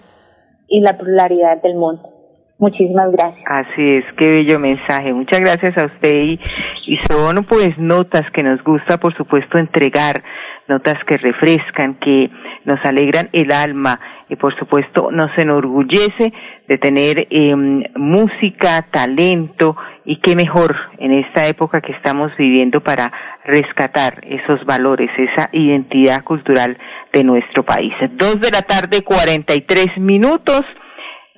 y 0.69 0.83
la 0.83 0.93
pluralidad 0.99 1.63
del 1.63 1.75
mundo. 1.75 2.20
Muchísimas 2.61 3.11
gracias. 3.13 3.43
Así 3.47 3.97
es, 3.97 4.05
qué 4.19 4.29
bello 4.29 4.59
mensaje. 4.59 5.15
Muchas 5.15 5.41
gracias 5.41 5.79
a 5.79 5.87
usted 5.87 6.15
y, 6.15 6.41
y 6.87 6.99
son 7.09 7.45
pues 7.45 7.79
notas 7.79 8.31
que 8.33 8.43
nos 8.43 8.63
gusta 8.63 8.99
por 8.99 9.17
supuesto 9.17 9.57
entregar, 9.57 10.23
notas 10.69 10.97
que 11.07 11.17
refrescan, 11.17 11.95
que 11.95 12.31
nos 12.67 12.79
alegran 12.85 13.31
el 13.33 13.51
alma 13.51 13.99
y 14.29 14.37
por 14.37 14.55
supuesto 14.59 15.11
nos 15.11 15.37
enorgullece 15.39 16.35
de 16.69 16.77
tener 16.77 17.27
eh, 17.31 17.57
música, 17.97 18.87
talento 18.91 19.75
y 20.05 20.21
qué 20.21 20.37
mejor 20.37 20.77
en 20.99 21.13
esta 21.15 21.49
época 21.49 21.81
que 21.81 21.93
estamos 21.93 22.31
viviendo 22.37 22.83
para 22.83 23.11
rescatar 23.45 24.21
esos 24.23 24.65
valores, 24.67 25.11
esa 25.17 25.49
identidad 25.53 26.23
cultural 26.25 26.77
de 27.11 27.25
nuestro 27.25 27.65
país. 27.65 27.95
Dos 28.13 28.39
de 28.39 28.51
la 28.51 28.61
tarde, 28.61 29.03
cuarenta 29.03 29.55
y 29.55 29.63
tres 29.63 29.89
minutos. 29.97 30.63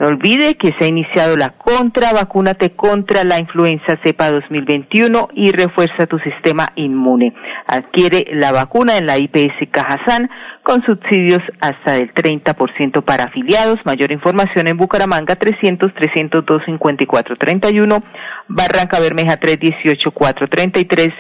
No 0.03 0.09
olvide 0.09 0.57
que 0.57 0.73
se 0.77 0.85
ha 0.85 0.89
iniciado 0.89 1.37
la 1.37 1.51
contra, 1.51 2.13
vacúnate 2.13 2.75
contra 2.75 3.23
la 3.23 3.39
influenza 3.39 3.95
cepa 4.05 4.33
2021 4.33 5.29
y 5.33 5.53
refuerza 5.53 6.09
tu 6.09 6.19
sistema 6.19 6.67
inmune. 6.75 7.33
Adquiere 7.69 8.27
la 8.33 8.51
vacuna 8.51 8.99
en 8.99 9.07
la 9.07 9.17
IPS 9.17 9.71
Cajazán 9.71 10.29
con 10.65 10.83
subsidios 10.83 11.39
hasta 11.61 11.93
del 11.93 12.13
30% 12.13 13.05
para 13.05 13.27
afiliados. 13.27 13.77
Mayor 13.85 14.11
información 14.11 14.67
en 14.67 14.77
Bucaramanga 14.77 15.37
300 15.37 15.95
302 15.95 16.63
54 16.67 17.37
31, 17.37 18.03
Barranca 18.49 18.99
Bermeja 18.99 19.37
318 19.37 20.11
433 20.11 21.11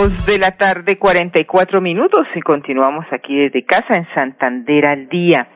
De 0.00 0.38
la 0.38 0.52
tarde, 0.52 0.96
cuarenta 0.96 1.38
y 1.42 1.44
cuatro 1.44 1.82
minutos, 1.82 2.26
y 2.34 2.40
continuamos 2.40 3.04
aquí 3.12 3.36
desde 3.36 3.66
casa 3.66 3.98
en 3.98 4.06
Santander 4.14 4.86
al 4.86 5.10
día. 5.10 5.46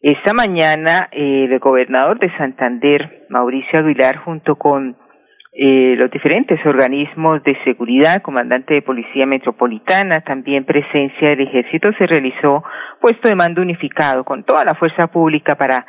Esta 0.00 0.32
mañana, 0.32 1.10
eh, 1.12 1.46
el 1.50 1.58
gobernador 1.58 2.18
de 2.18 2.34
Santander, 2.38 3.26
Mauricio 3.28 3.80
Aguilar, 3.80 4.16
junto 4.24 4.56
con 4.56 4.96
eh, 5.52 5.96
los 5.98 6.10
diferentes 6.10 6.64
organismos 6.64 7.42
de 7.42 7.62
seguridad, 7.64 8.22
comandante 8.22 8.72
de 8.72 8.80
Policía 8.80 9.26
Metropolitana, 9.26 10.22
también 10.22 10.64
presencia 10.64 11.28
del 11.28 11.42
Ejército, 11.42 11.92
se 11.98 12.06
realizó 12.06 12.64
puesto 13.02 13.28
de 13.28 13.34
mando 13.34 13.60
unificado 13.60 14.24
con 14.24 14.44
toda 14.44 14.64
la 14.64 14.74
fuerza 14.76 15.08
pública 15.08 15.56
para 15.56 15.84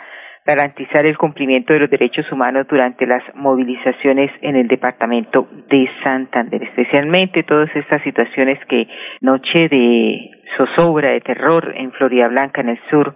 garantizar 0.46 1.06
el 1.06 1.18
cumplimiento 1.18 1.74
de 1.74 1.80
los 1.80 1.90
derechos 1.90 2.32
humanos 2.32 2.68
durante 2.70 3.08
las 3.08 3.24
movilizaciones 3.34 4.32
en 4.42 4.56
el 4.56 4.68
departamento 4.68 5.48
de 5.70 5.90
Santander, 6.04 6.62
especialmente 6.62 7.44
todas 7.44 7.76
estas 7.76 8.02
situaciones 8.04 8.60
que 8.70 8.88
noche 9.22 9.68
de 9.70 10.30
zozobra, 10.56 11.12
de 11.12 11.22
terror 11.22 11.74
en 11.76 11.92
Florida 11.94 12.28
Blanca, 12.28 12.62
en 12.62 12.70
el 12.70 12.80
sur 12.92 13.16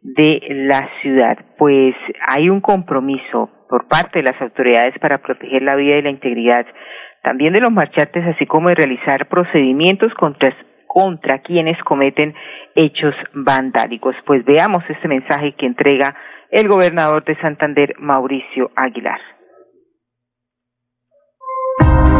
de 0.00 0.40
la 0.50 0.88
ciudad. 1.02 1.36
Pues 1.58 1.94
hay 2.28 2.48
un 2.48 2.62
compromiso 2.62 3.50
por 3.68 3.86
parte 3.86 4.20
de 4.20 4.32
las 4.32 4.40
autoridades 4.40 4.98
para 4.98 5.18
proteger 5.18 5.62
la 5.62 5.76
vida 5.76 5.96
y 5.96 6.02
la 6.02 6.10
integridad 6.10 6.66
también 7.22 7.52
de 7.52 7.60
los 7.60 7.70
marchantes, 7.70 8.24
así 8.26 8.46
como 8.46 8.70
de 8.70 8.76
realizar 8.76 9.28
procedimientos 9.28 10.12
contra, 10.14 10.56
contra 10.86 11.40
quienes 11.40 11.78
cometen 11.84 12.34
hechos 12.74 13.14
vandálicos. 13.34 14.16
Pues 14.24 14.42
veamos 14.46 14.82
este 14.88 15.06
mensaje 15.06 15.52
que 15.52 15.66
entrega 15.66 16.16
el 16.50 16.68
gobernador 16.68 17.24
de 17.24 17.36
Santander, 17.40 17.94
Mauricio 17.98 18.70
Aguilar. 18.76 19.20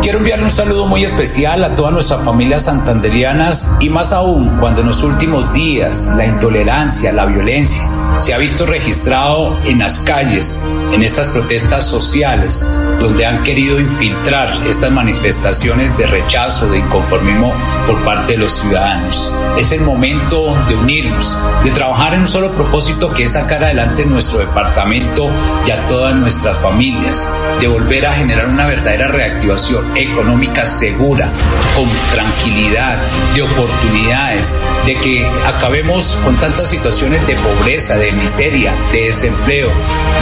Quiero 0.03 0.17
enviarle 0.17 0.45
un 0.45 0.51
saludo 0.51 0.87
muy 0.87 1.05
especial 1.05 1.63
a 1.63 1.75
todas 1.75 1.93
nuestras 1.93 2.25
familias 2.25 2.65
santanderianas 2.65 3.77
y 3.81 3.91
más 3.91 4.13
aún 4.13 4.49
cuando 4.59 4.81
en 4.81 4.87
los 4.87 5.03
últimos 5.03 5.53
días 5.53 6.11
la 6.17 6.25
intolerancia, 6.25 7.13
la 7.13 7.27
violencia 7.27 7.87
se 8.19 8.35
ha 8.35 8.39
visto 8.39 8.67
registrado 8.67 9.59
en 9.67 9.79
las 9.79 10.01
calles, 10.01 10.61
en 10.93 11.03
estas 11.03 11.29
protestas 11.29 11.85
sociales, 11.85 12.69
donde 12.99 13.25
han 13.25 13.43
querido 13.45 13.81
infiltrar 13.81 14.67
estas 14.67 14.91
manifestaciones 14.91 15.97
de 15.97 16.07
rechazo, 16.07 16.71
de 16.71 16.79
inconformismo 16.79 17.53
por 17.87 18.03
parte 18.05 18.33
de 18.33 18.39
los 18.39 18.53
ciudadanos. 18.53 19.33
Es 19.59 19.73
el 19.73 19.83
momento 19.83 20.55
de 20.69 20.75
unirnos, 20.77 21.39
de 21.65 21.71
trabajar 21.71 22.15
en 22.15 22.21
un 22.21 22.27
solo 22.27 22.51
propósito 22.53 23.13
que 23.13 23.25
es 23.25 23.33
sacar 23.33 23.65
adelante 23.65 24.05
nuestro 24.05 24.41
departamento 24.41 25.31
y 25.67 25.71
a 25.71 25.87
todas 25.89 26.15
nuestras 26.15 26.57
familias, 26.59 27.31
de 27.61 27.69
volver 27.69 28.07
a 28.07 28.15
generar 28.15 28.49
una 28.49 28.67
verdadera 28.67 29.09
reactivación 29.09 29.90
económica 29.95 30.67
segura, 30.67 31.29
con 31.75 31.89
tranquilidad, 32.13 32.97
de 33.35 33.43
oportunidades, 33.43 34.61
de 34.87 34.97
que 34.97 35.27
acabemos 35.47 36.19
con 36.25 36.37
tantas 36.37 36.69
situaciones 36.69 37.27
de 37.27 37.37
pobreza, 37.37 37.97
de 37.97 38.13
miseria, 38.13 38.75
de 38.93 39.07
desempleo, 39.07 39.71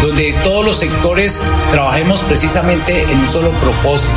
donde 0.03 0.35
todos 0.45 0.65
los 0.65 0.77
sectores 0.79 1.43
trabajemos 1.71 2.23
precisamente 2.23 3.03
en 3.03 3.19
un 3.19 3.27
solo 3.27 3.51
propósito, 3.53 4.17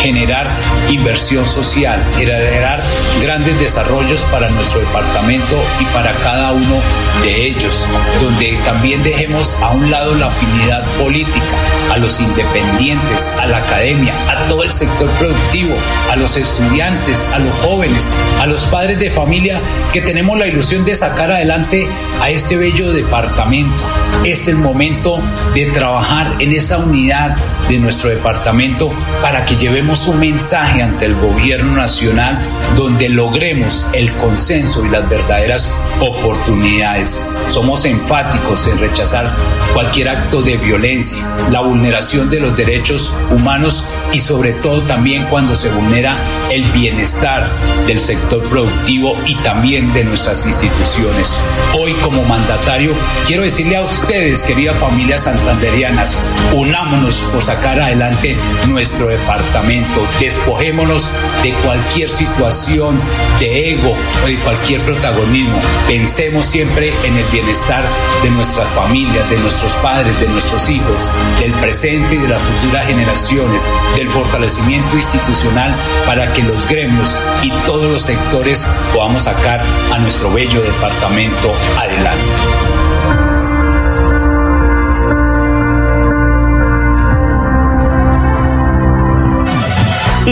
generar 0.00 0.48
inversión 0.88 1.46
social, 1.46 2.04
generar 2.16 2.80
grandes 3.22 3.58
desarrollos 3.58 4.22
para 4.24 4.48
nuestro 4.50 4.80
departamento 4.80 5.56
y 5.80 5.84
para 5.86 6.12
cada 6.12 6.52
uno 6.52 6.80
de 7.22 7.46
ellos, 7.46 7.86
donde 8.20 8.58
también 8.64 9.02
dejemos 9.02 9.54
a 9.62 9.70
un 9.70 9.90
lado 9.90 10.14
la 10.14 10.28
afinidad 10.28 10.84
política, 11.02 11.56
a 11.92 11.98
los 11.98 12.20
independientes, 12.20 13.30
a 13.40 13.46
la 13.46 13.58
academia, 13.58 14.14
a 14.28 14.48
todo 14.48 14.62
el 14.62 14.70
sector 14.80 15.10
productivo, 15.18 15.74
a 16.10 16.16
los 16.16 16.38
estudiantes, 16.38 17.26
a 17.34 17.38
los 17.38 17.52
jóvenes, 17.64 18.10
a 18.40 18.46
los 18.46 18.64
padres 18.64 18.98
de 18.98 19.10
familia 19.10 19.60
que 19.92 20.00
tenemos 20.00 20.38
la 20.38 20.46
ilusión 20.46 20.86
de 20.86 20.94
sacar 20.94 21.30
adelante 21.30 21.86
a 22.20 22.30
este 22.30 22.56
bello 22.56 22.92
departamento. 22.92 23.84
Es 24.24 24.48
el 24.48 24.56
momento 24.56 25.20
de 25.54 25.66
trabajar 25.66 26.34
en 26.38 26.52
esa 26.52 26.78
unidad 26.78 27.36
de 27.68 27.78
nuestro 27.78 28.08
departamento 28.08 28.90
para 29.20 29.44
que 29.44 29.56
llevemos 29.56 30.08
un 30.08 30.18
mensaje 30.18 30.82
ante 30.82 31.04
el 31.04 31.14
gobierno 31.14 31.76
nacional 31.76 32.38
donde 32.74 33.10
logremos 33.10 33.86
el 33.92 34.10
consenso 34.12 34.84
y 34.86 34.88
las 34.88 35.08
verdaderas 35.08 35.74
oportunidades. 36.00 37.26
Somos 37.48 37.84
enfáticos 37.84 38.66
en 38.68 38.78
rechazar 38.78 39.34
cualquier 39.74 40.08
acto 40.08 40.42
de 40.42 40.56
violencia, 40.56 41.24
la 41.50 41.60
vulneración 41.60 42.30
de 42.30 42.40
los 42.40 42.56
derechos 42.56 43.14
humanos 43.30 43.86
y 44.12 44.20
sobre 44.20 44.52
todo 44.52 44.82
también 44.82 45.24
cuando 45.24 45.54
se 45.54 45.70
vulnera 45.70 46.16
el 46.50 46.64
bienestar 46.72 47.50
del 47.86 47.98
sector 47.98 48.42
productivo 48.48 49.16
y 49.26 49.34
también 49.36 49.92
de 49.92 50.04
nuestras 50.04 50.46
instituciones. 50.46 51.38
Hoy 51.74 51.94
como 51.94 52.22
mandatario 52.24 52.92
quiero 53.26 53.42
decirle 53.42 53.76
a 53.76 53.82
ustedes, 53.82 54.42
queridas 54.42 54.78
familias 54.78 55.22
santanderianas, 55.22 56.18
unámonos 56.54 57.20
por 57.32 57.42
sacar 57.42 57.80
adelante 57.80 58.36
nuestro 58.68 59.06
departamento, 59.06 60.06
despojémonos 60.20 61.10
de 61.42 61.52
cualquier 61.64 62.08
situación 62.08 63.00
de 63.38 63.72
ego 63.72 63.94
o 64.24 64.26
de 64.26 64.36
cualquier 64.38 64.80
protagonismo. 64.82 65.58
Pensemos 65.86 66.46
siempre 66.46 66.92
en 67.04 67.16
el 67.16 67.24
bienestar 67.26 67.84
de 68.22 68.30
nuestras 68.30 68.68
familias, 68.68 69.28
de 69.28 69.38
nuestros 69.38 69.74
padres, 69.76 70.18
de 70.20 70.28
nuestros 70.28 70.68
hijos, 70.68 71.10
del 71.40 71.52
presente 71.54 72.14
y 72.14 72.18
de 72.18 72.28
las 72.28 72.40
futuras 72.40 72.86
generaciones, 72.86 73.64
del 73.96 74.08
fortalecimiento 74.08 74.96
institucional 74.96 75.74
para 76.06 76.32
que 76.32 76.42
los 76.42 76.68
gremios 76.68 77.18
y 77.42 77.50
todos 77.66 77.90
los 77.90 78.02
sectores 78.02 78.66
podamos 78.94 79.22
sacar 79.22 79.60
a 79.92 79.98
nuestro 79.98 80.32
bello 80.32 80.60
departamento 80.60 81.52
adelante. 81.78 82.59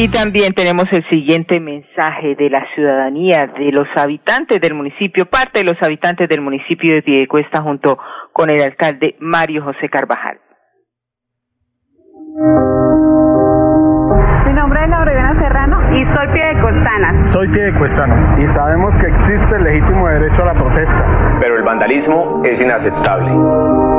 Y 0.00 0.06
también 0.06 0.52
tenemos 0.52 0.84
el 0.92 1.04
siguiente 1.11 1.58
mensaje 1.58 2.37
de 2.37 2.48
la 2.50 2.64
ciudadanía, 2.72 3.48
de 3.58 3.72
los 3.72 3.88
habitantes 3.96 4.61
del 4.61 4.74
municipio, 4.74 5.26
parte 5.26 5.58
de 5.58 5.64
los 5.64 5.74
habitantes 5.82 6.28
del 6.28 6.40
municipio 6.40 6.94
de 6.94 7.02
Piedecuesta 7.02 7.61
junto 7.62 7.98
con 8.32 8.48
el 8.48 8.62
alcalde 8.62 9.16
Mario 9.18 9.64
José 9.64 9.88
Carvajal. 9.88 10.38
Mi 14.46 14.52
nombre 14.52 14.84
es 14.84 14.88
Laurena 14.88 15.34
Serrano 15.40 15.80
y 15.92 16.04
soy 16.06 16.28
piedecostana. 16.28 17.26
Soy 17.32 17.48
piedecuestano 17.48 18.40
y 18.40 18.46
sabemos 18.46 18.96
que 18.98 19.06
existe 19.08 19.56
el 19.56 19.64
legítimo 19.64 20.06
derecho 20.06 20.42
a 20.42 20.46
la 20.46 20.54
protesta. 20.54 21.38
Pero 21.40 21.56
el 21.56 21.64
vandalismo 21.64 22.44
es 22.44 22.62
inaceptable. 22.62 23.97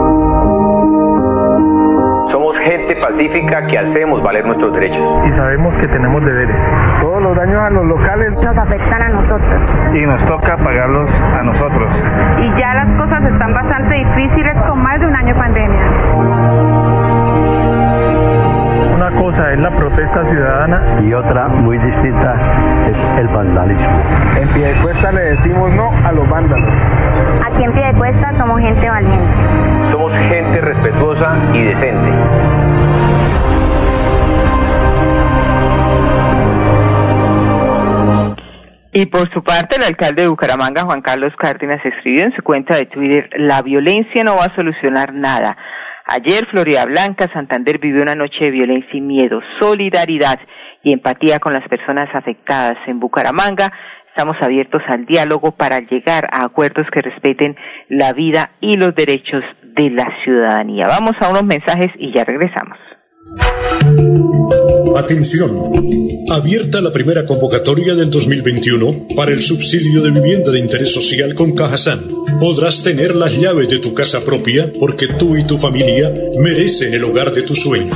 Somos 2.25 2.57
gente 2.59 2.95
pacífica 2.95 3.65
que 3.65 3.77
hacemos 3.77 4.21
valer 4.21 4.45
nuestros 4.45 4.73
derechos. 4.73 5.01
Y 5.27 5.31
sabemos 5.31 5.75
que 5.77 5.87
tenemos 5.87 6.23
deberes. 6.23 6.59
Todos 7.01 7.21
los 7.21 7.35
daños 7.35 7.61
a 7.61 7.69
los 7.69 7.85
locales 7.85 8.33
nos 8.33 8.57
afectan 8.57 9.01
a 9.01 9.09
nosotros. 9.09 9.61
Y 9.93 10.05
nos 10.05 10.23
toca 10.25 10.57
pagarlos 10.57 11.09
a 11.11 11.41
nosotros. 11.43 11.91
Y 12.41 12.59
ya 12.59 12.73
las 12.75 12.97
cosas 12.97 13.23
están 13.23 13.53
bastante 13.53 13.95
difíciles 13.95 14.55
con 14.67 14.81
más 14.81 14.99
de 14.99 15.07
un 15.07 15.15
año 15.15 15.35
pandemia. 15.35 15.81
Una 18.95 19.11
cosa 19.11 19.53
es 19.53 19.59
la 19.59 19.71
protesta 19.71 20.23
ciudadana 20.23 20.83
y 21.01 21.13
otra 21.13 21.47
muy 21.47 21.77
distinta 21.77 22.35
es 22.89 23.19
el 23.19 23.27
vandalismo. 23.27 23.87
En 24.39 24.47
Piedecuesta 24.49 25.11
le 25.11 25.21
decimos 25.21 25.71
no 25.71 25.91
a 26.05 26.11
los 26.11 26.29
vándalos. 26.29 26.69
Aquí 27.45 27.63
en 27.63 27.71
Piedecuesta 27.71 28.33
somos 28.37 28.59
gente 28.59 28.87
valiente. 28.87 29.18
Respetuosa 30.69 31.35
y 31.51 31.63
decente. 31.63 32.11
Y 38.93 39.07
por 39.07 39.33
su 39.33 39.43
parte, 39.43 39.77
el 39.77 39.83
alcalde 39.83 40.21
de 40.21 40.27
Bucaramanga, 40.27 40.83
Juan 40.83 41.01
Carlos 41.01 41.33
Cárdenas, 41.39 41.83
escribió 41.83 42.25
en 42.25 42.35
su 42.35 42.43
cuenta 42.43 42.77
de 42.77 42.85
Twitter, 42.85 43.31
la 43.37 43.63
violencia 43.63 44.23
no 44.23 44.35
va 44.35 44.43
a 44.43 44.55
solucionar 44.55 45.11
nada. 45.11 45.57
Ayer, 46.05 46.45
Florida 46.51 46.85
Blanca, 46.85 47.25
Santander 47.33 47.79
vivió 47.79 48.03
una 48.03 48.13
noche 48.13 48.45
de 48.45 48.51
violencia 48.51 48.93
y 48.93 49.01
miedo, 49.01 49.41
solidaridad 49.59 50.39
y 50.83 50.93
empatía 50.93 51.39
con 51.39 51.53
las 51.53 51.67
personas 51.67 52.13
afectadas. 52.13 52.77
En 52.85 52.99
Bucaramanga 52.99 53.73
estamos 54.19 54.35
abiertos 54.41 54.81
al 54.89 55.05
diálogo 55.05 55.51
para 55.51 55.79
llegar 55.79 56.27
a 56.33 56.43
acuerdos 56.43 56.85
que 56.93 57.01
respeten 57.01 57.55
la 57.87 58.11
vida 58.11 58.51
y 58.59 58.75
los 58.75 58.93
derechos 58.93 59.41
de 59.77 59.89
la 59.91 60.05
ciudadanía. 60.25 60.87
Vamos 60.89 61.13
a 61.21 61.29
unos 61.29 61.45
mensajes 61.45 61.87
y 61.97 62.13
ya 62.13 62.25
regresamos. 62.25 62.77
Atención. 64.97 65.49
Abierta 66.29 66.81
la 66.81 66.91
primera 66.91 67.25
convocatoria 67.25 67.95
del 67.95 68.09
2021 68.09 69.07
para 69.15 69.31
el 69.31 69.39
subsidio 69.39 70.01
de 70.01 70.11
vivienda 70.11 70.51
de 70.51 70.59
interés 70.59 70.93
social 70.93 71.33
con 71.33 71.55
Cajasan. 71.55 72.01
Podrás 72.41 72.83
tener 72.83 73.15
las 73.15 73.39
llaves 73.39 73.69
de 73.69 73.79
tu 73.79 73.93
casa 73.93 74.25
propia 74.25 74.69
porque 74.81 75.07
tú 75.07 75.37
y 75.37 75.47
tu 75.47 75.57
familia 75.57 76.11
merecen 76.43 76.93
el 76.93 77.05
hogar 77.05 77.31
de 77.31 77.43
tus 77.43 77.61
sueños. 77.61 77.95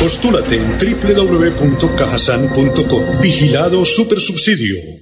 Postúlate 0.00 0.56
en 0.56 0.76
www.cajasan.com. 0.76 3.20
Vigilado 3.22 3.84
Supersubsidio. 3.84 5.01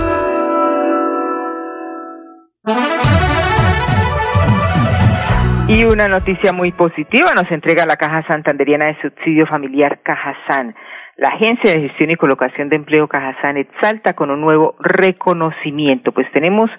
Y 5.71 5.85
una 5.85 6.09
noticia 6.09 6.51
muy 6.51 6.73
positiva 6.73 7.33
nos 7.33 7.49
entrega 7.49 7.85
la 7.85 7.95
Caja 7.95 8.27
Santanderiana 8.27 8.87
de 8.87 9.01
Subsidio 9.01 9.47
Familiar 9.47 10.01
Cajazán. 10.03 10.75
La 11.15 11.29
Agencia 11.29 11.71
de 11.71 11.87
Gestión 11.87 12.11
y 12.11 12.17
Colocación 12.17 12.67
de 12.67 12.75
Empleo 12.75 13.07
Cajazán 13.07 13.55
exalta 13.55 14.11
con 14.11 14.31
un 14.31 14.41
nuevo 14.41 14.75
reconocimiento. 14.81 16.11
Pues 16.11 16.29
tenemos 16.33 16.69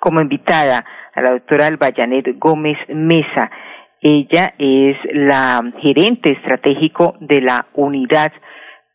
como 0.00 0.20
invitada 0.20 0.84
a 1.14 1.22
la 1.22 1.30
doctora 1.30 1.66
Albayanet 1.66 2.38
Gómez 2.38 2.76
Mesa. 2.88 3.50
Ella 4.02 4.52
es 4.58 4.98
la 5.14 5.62
gerente 5.80 6.32
estratégico 6.32 7.14
de 7.20 7.40
la 7.40 7.64
unidad 7.72 8.34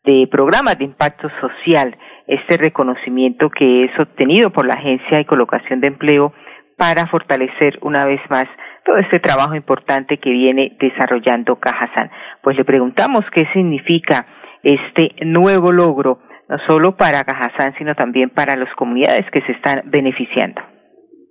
de 0.04 0.28
programas 0.30 0.78
de 0.78 0.84
impacto 0.84 1.28
social. 1.40 1.98
Este 2.28 2.58
reconocimiento 2.58 3.50
que 3.50 3.86
es 3.86 3.98
obtenido 3.98 4.50
por 4.50 4.66
la 4.66 4.74
Agencia 4.74 5.16
de 5.16 5.26
Colocación 5.26 5.80
de 5.80 5.88
Empleo 5.88 6.32
para 6.76 7.08
fortalecer 7.08 7.76
una 7.82 8.04
vez 8.04 8.20
más 8.30 8.46
todo 8.88 8.96
este 8.96 9.18
trabajo 9.18 9.54
importante 9.54 10.18
que 10.18 10.30
viene 10.30 10.74
desarrollando 10.80 11.60
Cajazán. 11.60 12.10
Pues 12.42 12.56
le 12.56 12.64
preguntamos 12.64 13.20
qué 13.34 13.44
significa 13.52 14.26
este 14.62 15.10
nuevo 15.26 15.72
logro, 15.72 16.20
no 16.48 16.56
solo 16.66 16.96
para 16.96 17.22
Cajazán, 17.22 17.74
sino 17.76 17.94
también 17.94 18.30
para 18.30 18.56
las 18.56 18.74
comunidades 18.76 19.26
que 19.30 19.42
se 19.42 19.52
están 19.52 19.82
beneficiando. 19.90 20.62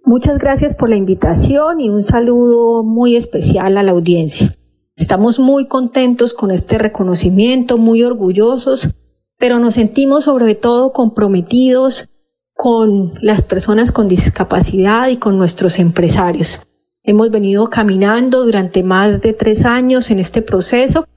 Muchas 0.05 0.37
gracias 0.37 0.75
por 0.75 0.89
la 0.89 0.97
invitación 0.97 1.79
y 1.79 1.89
un 1.89 2.03
saludo 2.03 2.83
muy 2.83 3.15
especial 3.15 3.75
a 3.77 3.83
la 3.83 3.91
audiencia. 3.91 4.49
Estamos 4.95 5.39
muy 5.39 5.67
contentos 5.67 6.35
con 6.35 6.51
este 6.51 6.77
reconocimiento, 6.77 7.79
muy 7.79 8.03
orgullosos, 8.03 8.95
pero 9.39 9.57
nos 9.57 9.73
sentimos 9.73 10.25
sobre 10.25 10.53
todo 10.53 10.93
comprometidos 10.93 12.07
con 12.53 13.13
las 13.21 13.41
personas 13.41 13.91
con 13.91 14.07
discapacidad 14.07 15.07
y 15.09 15.17
con 15.17 15.39
nuestros 15.39 15.79
empresarios. 15.79 16.61
Hemos 17.07 17.31
venido 17.31 17.69
caminando 17.69 18.43
durante 18.43 18.83
más 18.83 19.21
de 19.21 19.31
tres 19.31 19.63
años 19.63 20.11
en 20.11 20.19
este 20.19 20.41
proceso 20.41 21.07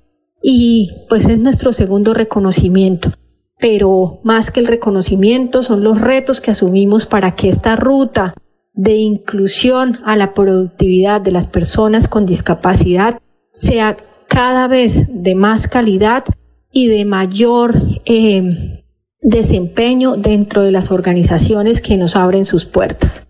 y 0.41 0.93
pues 1.09 1.27
es 1.27 1.41
nuestro 1.41 1.73
segundo 1.73 2.15
reconocimiento. 2.15 3.11
Pero 3.59 4.21
más 4.23 4.53
que 4.53 4.61
el 4.61 4.69
reconocimiento 4.69 5.65
son 5.65 5.83
los 5.83 6.01
retos 6.01 6.41
que 6.41 6.53
asumimos 6.53 7.07
para 7.07 7.35
que 7.35 7.49
esta 7.49 7.75
ruta 7.75 8.35
de 8.73 8.95
inclusión 8.95 9.99
a 10.05 10.15
la 10.15 10.33
productividad 10.33 11.21
de 11.21 11.33
las 11.33 11.49
personas 11.49 12.07
con 12.07 12.25
discapacidad 12.25 13.19
sea 13.53 13.97
cada 14.29 14.69
vez 14.69 15.07
de 15.09 15.35
más 15.35 15.67
calidad 15.67 16.23
y 16.71 16.87
de 16.87 17.05
mayor 17.05 17.75
eh, 18.05 18.85
desempeño 19.21 20.15
dentro 20.17 20.63
de 20.63 20.71
las 20.71 20.93
organizaciones 20.93 21.81
que 21.81 21.97
nos 21.97 22.15
abren 22.15 22.45
sus 22.45 22.65
puertas. 22.65 23.25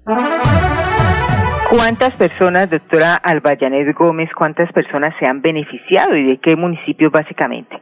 ¿Cuántas 1.70 2.14
personas, 2.14 2.68
doctora 2.68 3.14
Albayanet 3.14 3.94
Gómez, 3.96 4.28
cuántas 4.36 4.72
personas 4.72 5.14
se 5.20 5.26
han 5.26 5.40
beneficiado 5.40 6.16
y 6.16 6.26
de 6.26 6.40
qué 6.42 6.56
municipios 6.56 7.12
básicamente? 7.12 7.80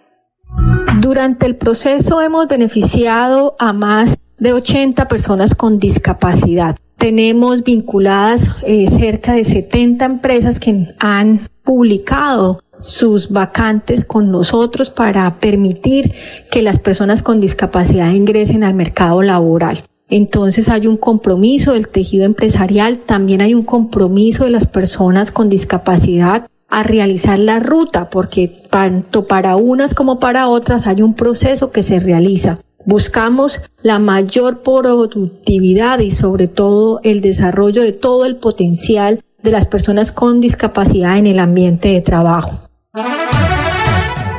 Durante 1.01 1.46
el 1.46 1.57
proceso 1.57 2.20
hemos 2.20 2.48
beneficiado 2.48 3.57
a 3.59 3.72
más 3.72 4.18
de 4.37 4.53
80 4.53 5.09
personas 5.09 5.55
con 5.55 5.79
discapacidad. 5.79 6.77
Tenemos 6.98 7.64
vinculadas 7.64 8.62
eh, 8.66 8.88
cerca 8.88 9.33
de 9.33 9.44
70 9.44 10.05
empresas 10.05 10.61
que 10.61 10.88
han 11.01 11.40
publicado 11.64 12.61
sus 12.79 13.31
vacantes 13.31 14.05
con 14.05 14.31
nosotros 14.31 14.90
para 14.90 15.37
permitir 15.37 16.12
que 16.51 16.61
las 16.61 16.79
personas 16.79 17.22
con 17.22 17.40
discapacidad 17.40 18.11
ingresen 18.11 18.64
al 18.64 18.74
mercado 18.74 19.22
laboral. 19.22 19.79
Entonces 20.10 20.68
hay 20.68 20.86
un 20.86 20.96
compromiso 20.96 21.74
del 21.74 21.88
tejido 21.88 22.24
empresarial, 22.24 22.98
también 22.98 23.42
hay 23.42 23.54
un 23.54 23.64
compromiso 23.64 24.44
de 24.44 24.50
las 24.50 24.66
personas 24.66 25.30
con 25.30 25.48
discapacidad 25.48 26.46
a 26.70 26.82
realizar 26.82 27.38
la 27.38 27.60
ruta, 27.60 28.10
porque 28.10 28.48
tanto 28.70 29.26
para 29.26 29.56
unas 29.56 29.94
como 29.94 30.18
para 30.20 30.48
otras 30.48 30.86
hay 30.86 31.02
un 31.02 31.14
proceso 31.14 31.72
que 31.72 31.82
se 31.82 31.98
realiza. 31.98 32.58
Buscamos 32.86 33.60
la 33.82 33.98
mayor 33.98 34.62
productividad 34.62 35.98
y 35.98 36.10
sobre 36.10 36.48
todo 36.48 37.00
el 37.04 37.20
desarrollo 37.20 37.82
de 37.82 37.92
todo 37.92 38.24
el 38.24 38.36
potencial 38.36 39.20
de 39.42 39.50
las 39.50 39.66
personas 39.66 40.12
con 40.12 40.40
discapacidad 40.40 41.18
en 41.18 41.26
el 41.26 41.38
ambiente 41.38 41.88
de 41.88 42.00
trabajo. 42.00 42.68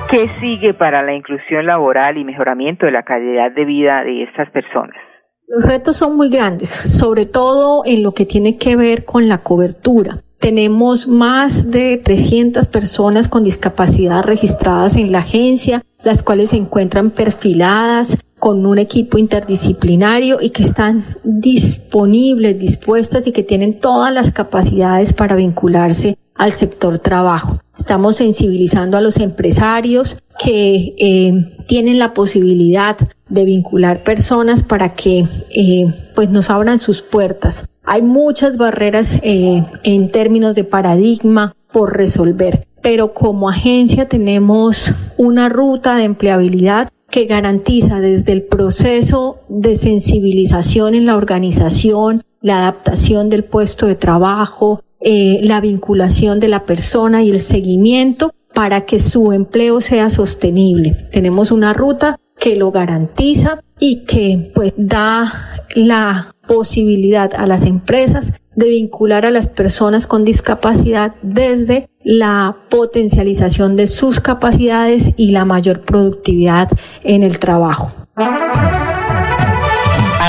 ¿Qué 0.10 0.28
sigue 0.40 0.74
para 0.74 1.04
la 1.04 1.14
inclusión 1.14 1.68
laboral 1.68 2.18
y 2.18 2.24
mejoramiento 2.24 2.88
de 2.88 2.92
la 2.92 3.04
calidad 3.04 3.52
de 3.52 3.66
vida 3.66 4.04
de 4.04 4.24
estas 4.24 4.50
personas? 4.50 5.09
Los 5.52 5.64
retos 5.64 5.96
son 5.96 6.16
muy 6.16 6.30
grandes, 6.30 6.70
sobre 6.70 7.26
todo 7.26 7.82
en 7.84 8.04
lo 8.04 8.12
que 8.12 8.28
tiene 8.28 8.58
que 8.58 8.76
ver 8.76 9.04
con 9.04 9.28
la 9.28 9.42
cobertura. 9.42 10.22
Tenemos 10.38 11.08
más 11.08 11.72
de 11.72 11.98
300 11.98 12.68
personas 12.68 13.28
con 13.28 13.44
discapacidad 13.44 14.22
registradas 14.22 14.96
en 14.96 15.12
la 15.12 15.20
agencia, 15.20 15.82
las 16.04 16.22
cuales 16.22 16.52
se 16.52 16.58
encuentran 16.58 17.10
perfiladas 17.10 18.20
con 18.38 18.64
un 18.64 18.78
equipo 18.78 19.18
interdisciplinario 19.18 20.38
y 20.40 20.52
que 20.52 20.62
están 20.62 21.04
disponibles, 21.24 22.60
dispuestas 22.60 23.26
y 23.26 23.32
que 23.32 23.42
tienen 23.42 23.80
todas 23.80 24.14
las 24.14 24.32
capacidades 24.32 25.14
para 25.14 25.36
vincularse 25.36 26.20
al 26.36 26.54
sector 26.54 27.00
trabajo. 27.00 27.60
Estamos 27.78 28.18
sensibilizando 28.18 28.98
a 28.98 29.02
los 29.02 29.18
empresarios 29.18 30.18
que 30.44 30.96
eh, 30.98 31.34
tienen 31.68 32.00
la 32.00 32.14
posibilidad 32.14 32.98
de 33.30 33.46
vincular 33.46 34.04
personas 34.04 34.64
para 34.64 34.96
que 34.96 35.26
eh, 35.50 35.86
pues 36.16 36.30
nos 36.30 36.50
abran 36.50 36.80
sus 36.80 37.02
puertas. 37.02 37.66
Hay 37.84 38.02
muchas 38.02 38.58
barreras 38.58 39.20
eh, 39.24 39.64
en 39.84 40.12
términos 40.12 40.56
de 40.56 40.64
paradigma 40.64 41.56
por 41.72 41.96
resolver, 41.96 42.68
pero 42.82 43.14
como 43.14 43.50
agencia 43.50 44.08
tenemos 44.08 44.92
una 45.18 45.50
ruta 45.50 45.96
de 45.96 46.04
empleabilidad 46.04 46.90
que 47.10 47.26
garantiza 47.26 48.00
desde 48.00 48.34
el 48.34 48.44
proceso 48.44 49.40
de 49.48 49.76
sensibilización 49.76 50.96
en 50.96 51.06
la 51.06 51.16
organización, 51.16 52.24
la 52.42 52.60
adaptación 52.60 53.30
del 53.30 53.44
puesto 53.44 53.86
de 53.88 53.96
trabajo, 53.96 54.82
eh, 55.02 55.40
la 55.44 55.62
vinculación 55.62 56.40
de 56.40 56.48
la 56.48 56.64
persona 56.64 57.24
y 57.24 57.32
el 57.32 57.40
seguimiento 57.40 58.34
para 58.54 58.82
que 58.82 59.00
su 59.00 59.32
empleo 59.32 59.82
sea 59.82 60.10
sostenible. 60.10 61.08
Tenemos 61.12 61.52
una 61.52 61.74
ruta 61.74 62.18
que 62.40 62.56
lo 62.56 62.72
garantiza 62.72 63.62
y 63.80 64.06
que 64.06 64.52
pues 64.56 64.74
da 64.78 65.62
la 65.76 66.36
posibilidad 66.48 67.34
a 67.36 67.46
las 67.46 67.64
empresas 67.64 68.34
de 68.56 68.70
vincular 68.70 69.26
a 69.26 69.32
las 69.32 69.48
personas 69.48 70.08
con 70.08 70.26
discapacidad 70.26 71.16
desde 71.22 71.88
la 72.04 72.58
potencialización 72.70 73.76
de 73.76 73.88
sus 73.88 74.20
capacidades 74.20 75.14
y 75.16 75.32
la 75.32 75.46
mayor 75.46 75.82
productividad 75.82 76.70
en 77.04 77.24
el 77.24 77.40
trabajo. 77.40 77.92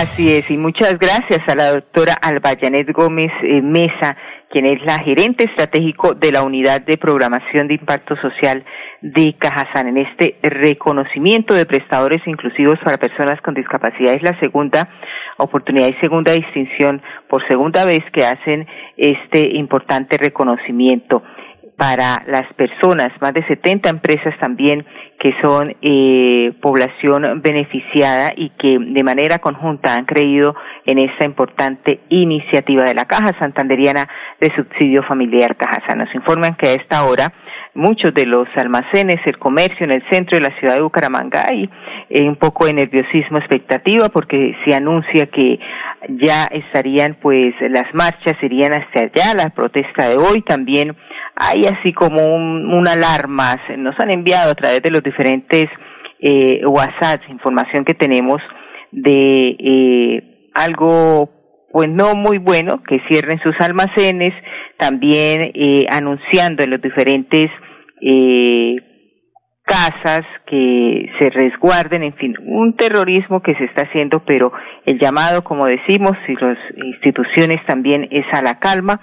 Así 0.01 0.33
es, 0.33 0.51
y 0.51 0.57
muchas 0.57 0.99
gracias 0.99 1.41
a 1.47 1.55
la 1.55 1.73
doctora 1.73 2.15
Albayanet 2.23 2.91
Gómez 2.91 3.31
eh, 3.43 3.61
Mesa, 3.61 4.17
quien 4.49 4.65
es 4.65 4.81
la 4.87 4.95
gerente 5.05 5.45
estratégico 5.45 6.15
de 6.15 6.33
la 6.33 6.43
Unidad 6.43 6.81
de 6.81 6.97
Programación 6.97 7.69
de 7.69 7.75
Impacto 7.75 8.17
Social 8.17 8.65
de 9.03 9.37
Cajazán. 9.39 9.89
En 9.89 9.99
este 9.99 10.39
reconocimiento 10.43 11.53
de 11.53 11.67
prestadores 11.67 12.27
inclusivos 12.27 12.79
para 12.83 12.97
personas 12.97 13.43
con 13.43 13.53
discapacidad 13.53 14.15
es 14.15 14.23
la 14.23 14.41
segunda 14.41 14.89
oportunidad 15.37 15.89
y 15.89 16.01
segunda 16.01 16.33
distinción 16.33 17.03
por 17.29 17.47
segunda 17.47 17.85
vez 17.85 18.01
que 18.11 18.25
hacen 18.25 18.67
este 18.97 19.55
importante 19.55 20.17
reconocimiento 20.17 21.23
para 21.81 22.23
las 22.27 22.45
personas, 22.55 23.09
más 23.23 23.33
de 23.33 23.43
70 23.47 23.89
empresas 23.89 24.35
también 24.39 24.85
que 25.21 25.35
son 25.43 25.77
eh, 25.83 26.51
población 26.63 27.43
beneficiada 27.43 28.33
y 28.35 28.49
que 28.59 28.79
de 28.81 29.03
manera 29.03 29.39
conjunta 29.39 29.95
han 29.95 30.07
creído 30.07 30.55
en 30.87 30.99
esta 30.99 31.27
importante 31.27 32.01
iniciativa 32.09 32.85
de 32.85 32.95
la 32.95 33.05
Caja 33.05 33.39
Santanderiana 33.39 34.09
de 34.41 34.51
Subsidio 34.57 35.03
Familiar 35.03 35.57
Cajasa. 35.57 35.95
Nos 35.95 36.13
informan 36.15 36.55
que 36.55 36.69
a 36.69 36.73
esta 36.73 37.05
hora 37.05 37.35
muchos 37.75 38.15
de 38.15 38.25
los 38.25 38.49
almacenes, 38.57 39.17
el 39.27 39.39
comercio 39.39 39.85
en 39.85 39.91
el 39.91 40.03
centro 40.11 40.39
de 40.39 40.49
la 40.49 40.59
ciudad 40.59 40.77
de 40.77 40.83
Bucaramanga 40.83 41.45
hay 41.49 41.69
eh, 42.09 42.27
un 42.27 42.37
poco 42.37 42.65
de 42.65 42.73
nerviosismo, 42.73 43.37
expectativa, 43.37 44.09
porque 44.09 44.57
se 44.65 44.75
anuncia 44.75 45.27
que 45.27 45.61
ya 46.09 46.47
estarían 46.47 47.19
pues 47.21 47.55
las 47.61 47.93
marchas 47.93 48.37
irían 48.43 48.73
hasta 48.73 49.01
allá, 49.01 49.35
la 49.37 49.51
protesta 49.51 50.09
de 50.09 50.17
hoy 50.17 50.41
también 50.41 50.97
hay 51.41 51.65
así 51.65 51.93
como 51.93 52.25
un, 52.27 52.73
una 52.73 52.93
alarma, 52.93 53.57
nos 53.79 53.95
han 53.99 54.11
enviado 54.11 54.53
a 54.53 54.55
través 54.55 54.83
de 54.83 54.91
los 54.91 55.03
diferentes 55.03 55.67
eh, 56.21 56.61
WhatsApp, 56.67 57.23
información 57.31 57.85
que 57.85 57.95
tenemos 57.95 58.37
de 58.93 59.57
eh, 59.59 60.51
algo 60.55 61.31
pues 61.73 61.89
no 61.89 62.15
muy 62.15 62.39
bueno, 62.39 62.83
que 62.83 63.01
cierren 63.09 63.39
sus 63.41 63.55
almacenes, 63.61 64.35
también 64.77 65.53
eh, 65.55 65.85
anunciando 65.91 66.65
en 66.65 66.71
los 66.71 66.83
diferentes 66.83 67.49
eh, 68.03 68.77
casas 69.65 70.23
que 70.47 71.07
se 71.21 71.31
resguarden, 71.31 72.03
en 72.03 72.15
fin, 72.15 72.35
un 72.45 72.75
terrorismo 72.77 73.41
que 73.41 73.55
se 73.55 73.65
está 73.65 73.85
haciendo, 73.85 74.25
pero 74.25 74.53
el 74.85 74.99
llamado, 74.99 75.45
como 75.45 75.67
decimos, 75.67 76.13
y 76.27 76.35
las 76.45 76.59
instituciones 76.75 77.65
también 77.67 78.09
es 78.11 78.27
a 78.33 78.43
la 78.43 78.59
calma, 78.59 79.01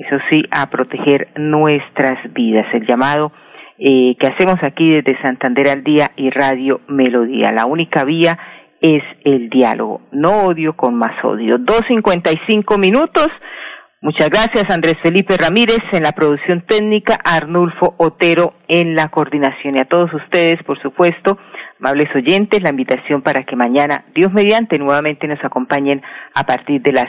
eso 0.00 0.16
sí, 0.30 0.42
a 0.50 0.68
proteger 0.70 1.28
nuestras 1.36 2.32
vidas. 2.32 2.66
El 2.72 2.86
llamado 2.86 3.32
eh, 3.78 4.16
que 4.18 4.26
hacemos 4.26 4.56
aquí 4.62 4.90
desde 4.90 5.20
Santander 5.20 5.68
al 5.68 5.84
Día 5.84 6.10
y 6.16 6.30
Radio 6.30 6.80
Melodía. 6.88 7.52
La 7.52 7.66
única 7.66 8.04
vía 8.04 8.38
es 8.80 9.02
el 9.24 9.50
diálogo. 9.50 10.02
No 10.12 10.46
odio 10.46 10.74
con 10.74 10.94
más 10.94 11.22
odio. 11.24 11.58
Dos 11.58 11.82
cincuenta 11.88 12.32
y 12.32 12.36
cinco 12.46 12.78
minutos. 12.78 13.28
Muchas 14.02 14.30
gracias 14.30 14.64
Andrés 14.70 14.96
Felipe 15.02 15.36
Ramírez 15.36 15.80
en 15.92 16.02
la 16.02 16.12
producción 16.12 16.64
técnica, 16.66 17.18
Arnulfo 17.22 17.96
Otero 17.98 18.54
en 18.66 18.94
la 18.94 19.08
coordinación 19.08 19.76
y 19.76 19.80
a 19.80 19.84
todos 19.84 20.10
ustedes, 20.14 20.56
por 20.62 20.80
supuesto, 20.80 21.36
amables 21.78 22.08
oyentes, 22.14 22.62
la 22.62 22.70
invitación 22.70 23.20
para 23.20 23.42
que 23.44 23.56
mañana, 23.56 24.06
Dios 24.14 24.32
mediante, 24.32 24.78
nuevamente 24.78 25.28
nos 25.28 25.44
acompañen 25.44 26.00
a 26.34 26.44
partir 26.44 26.80
de 26.80 26.94
las 26.94 27.08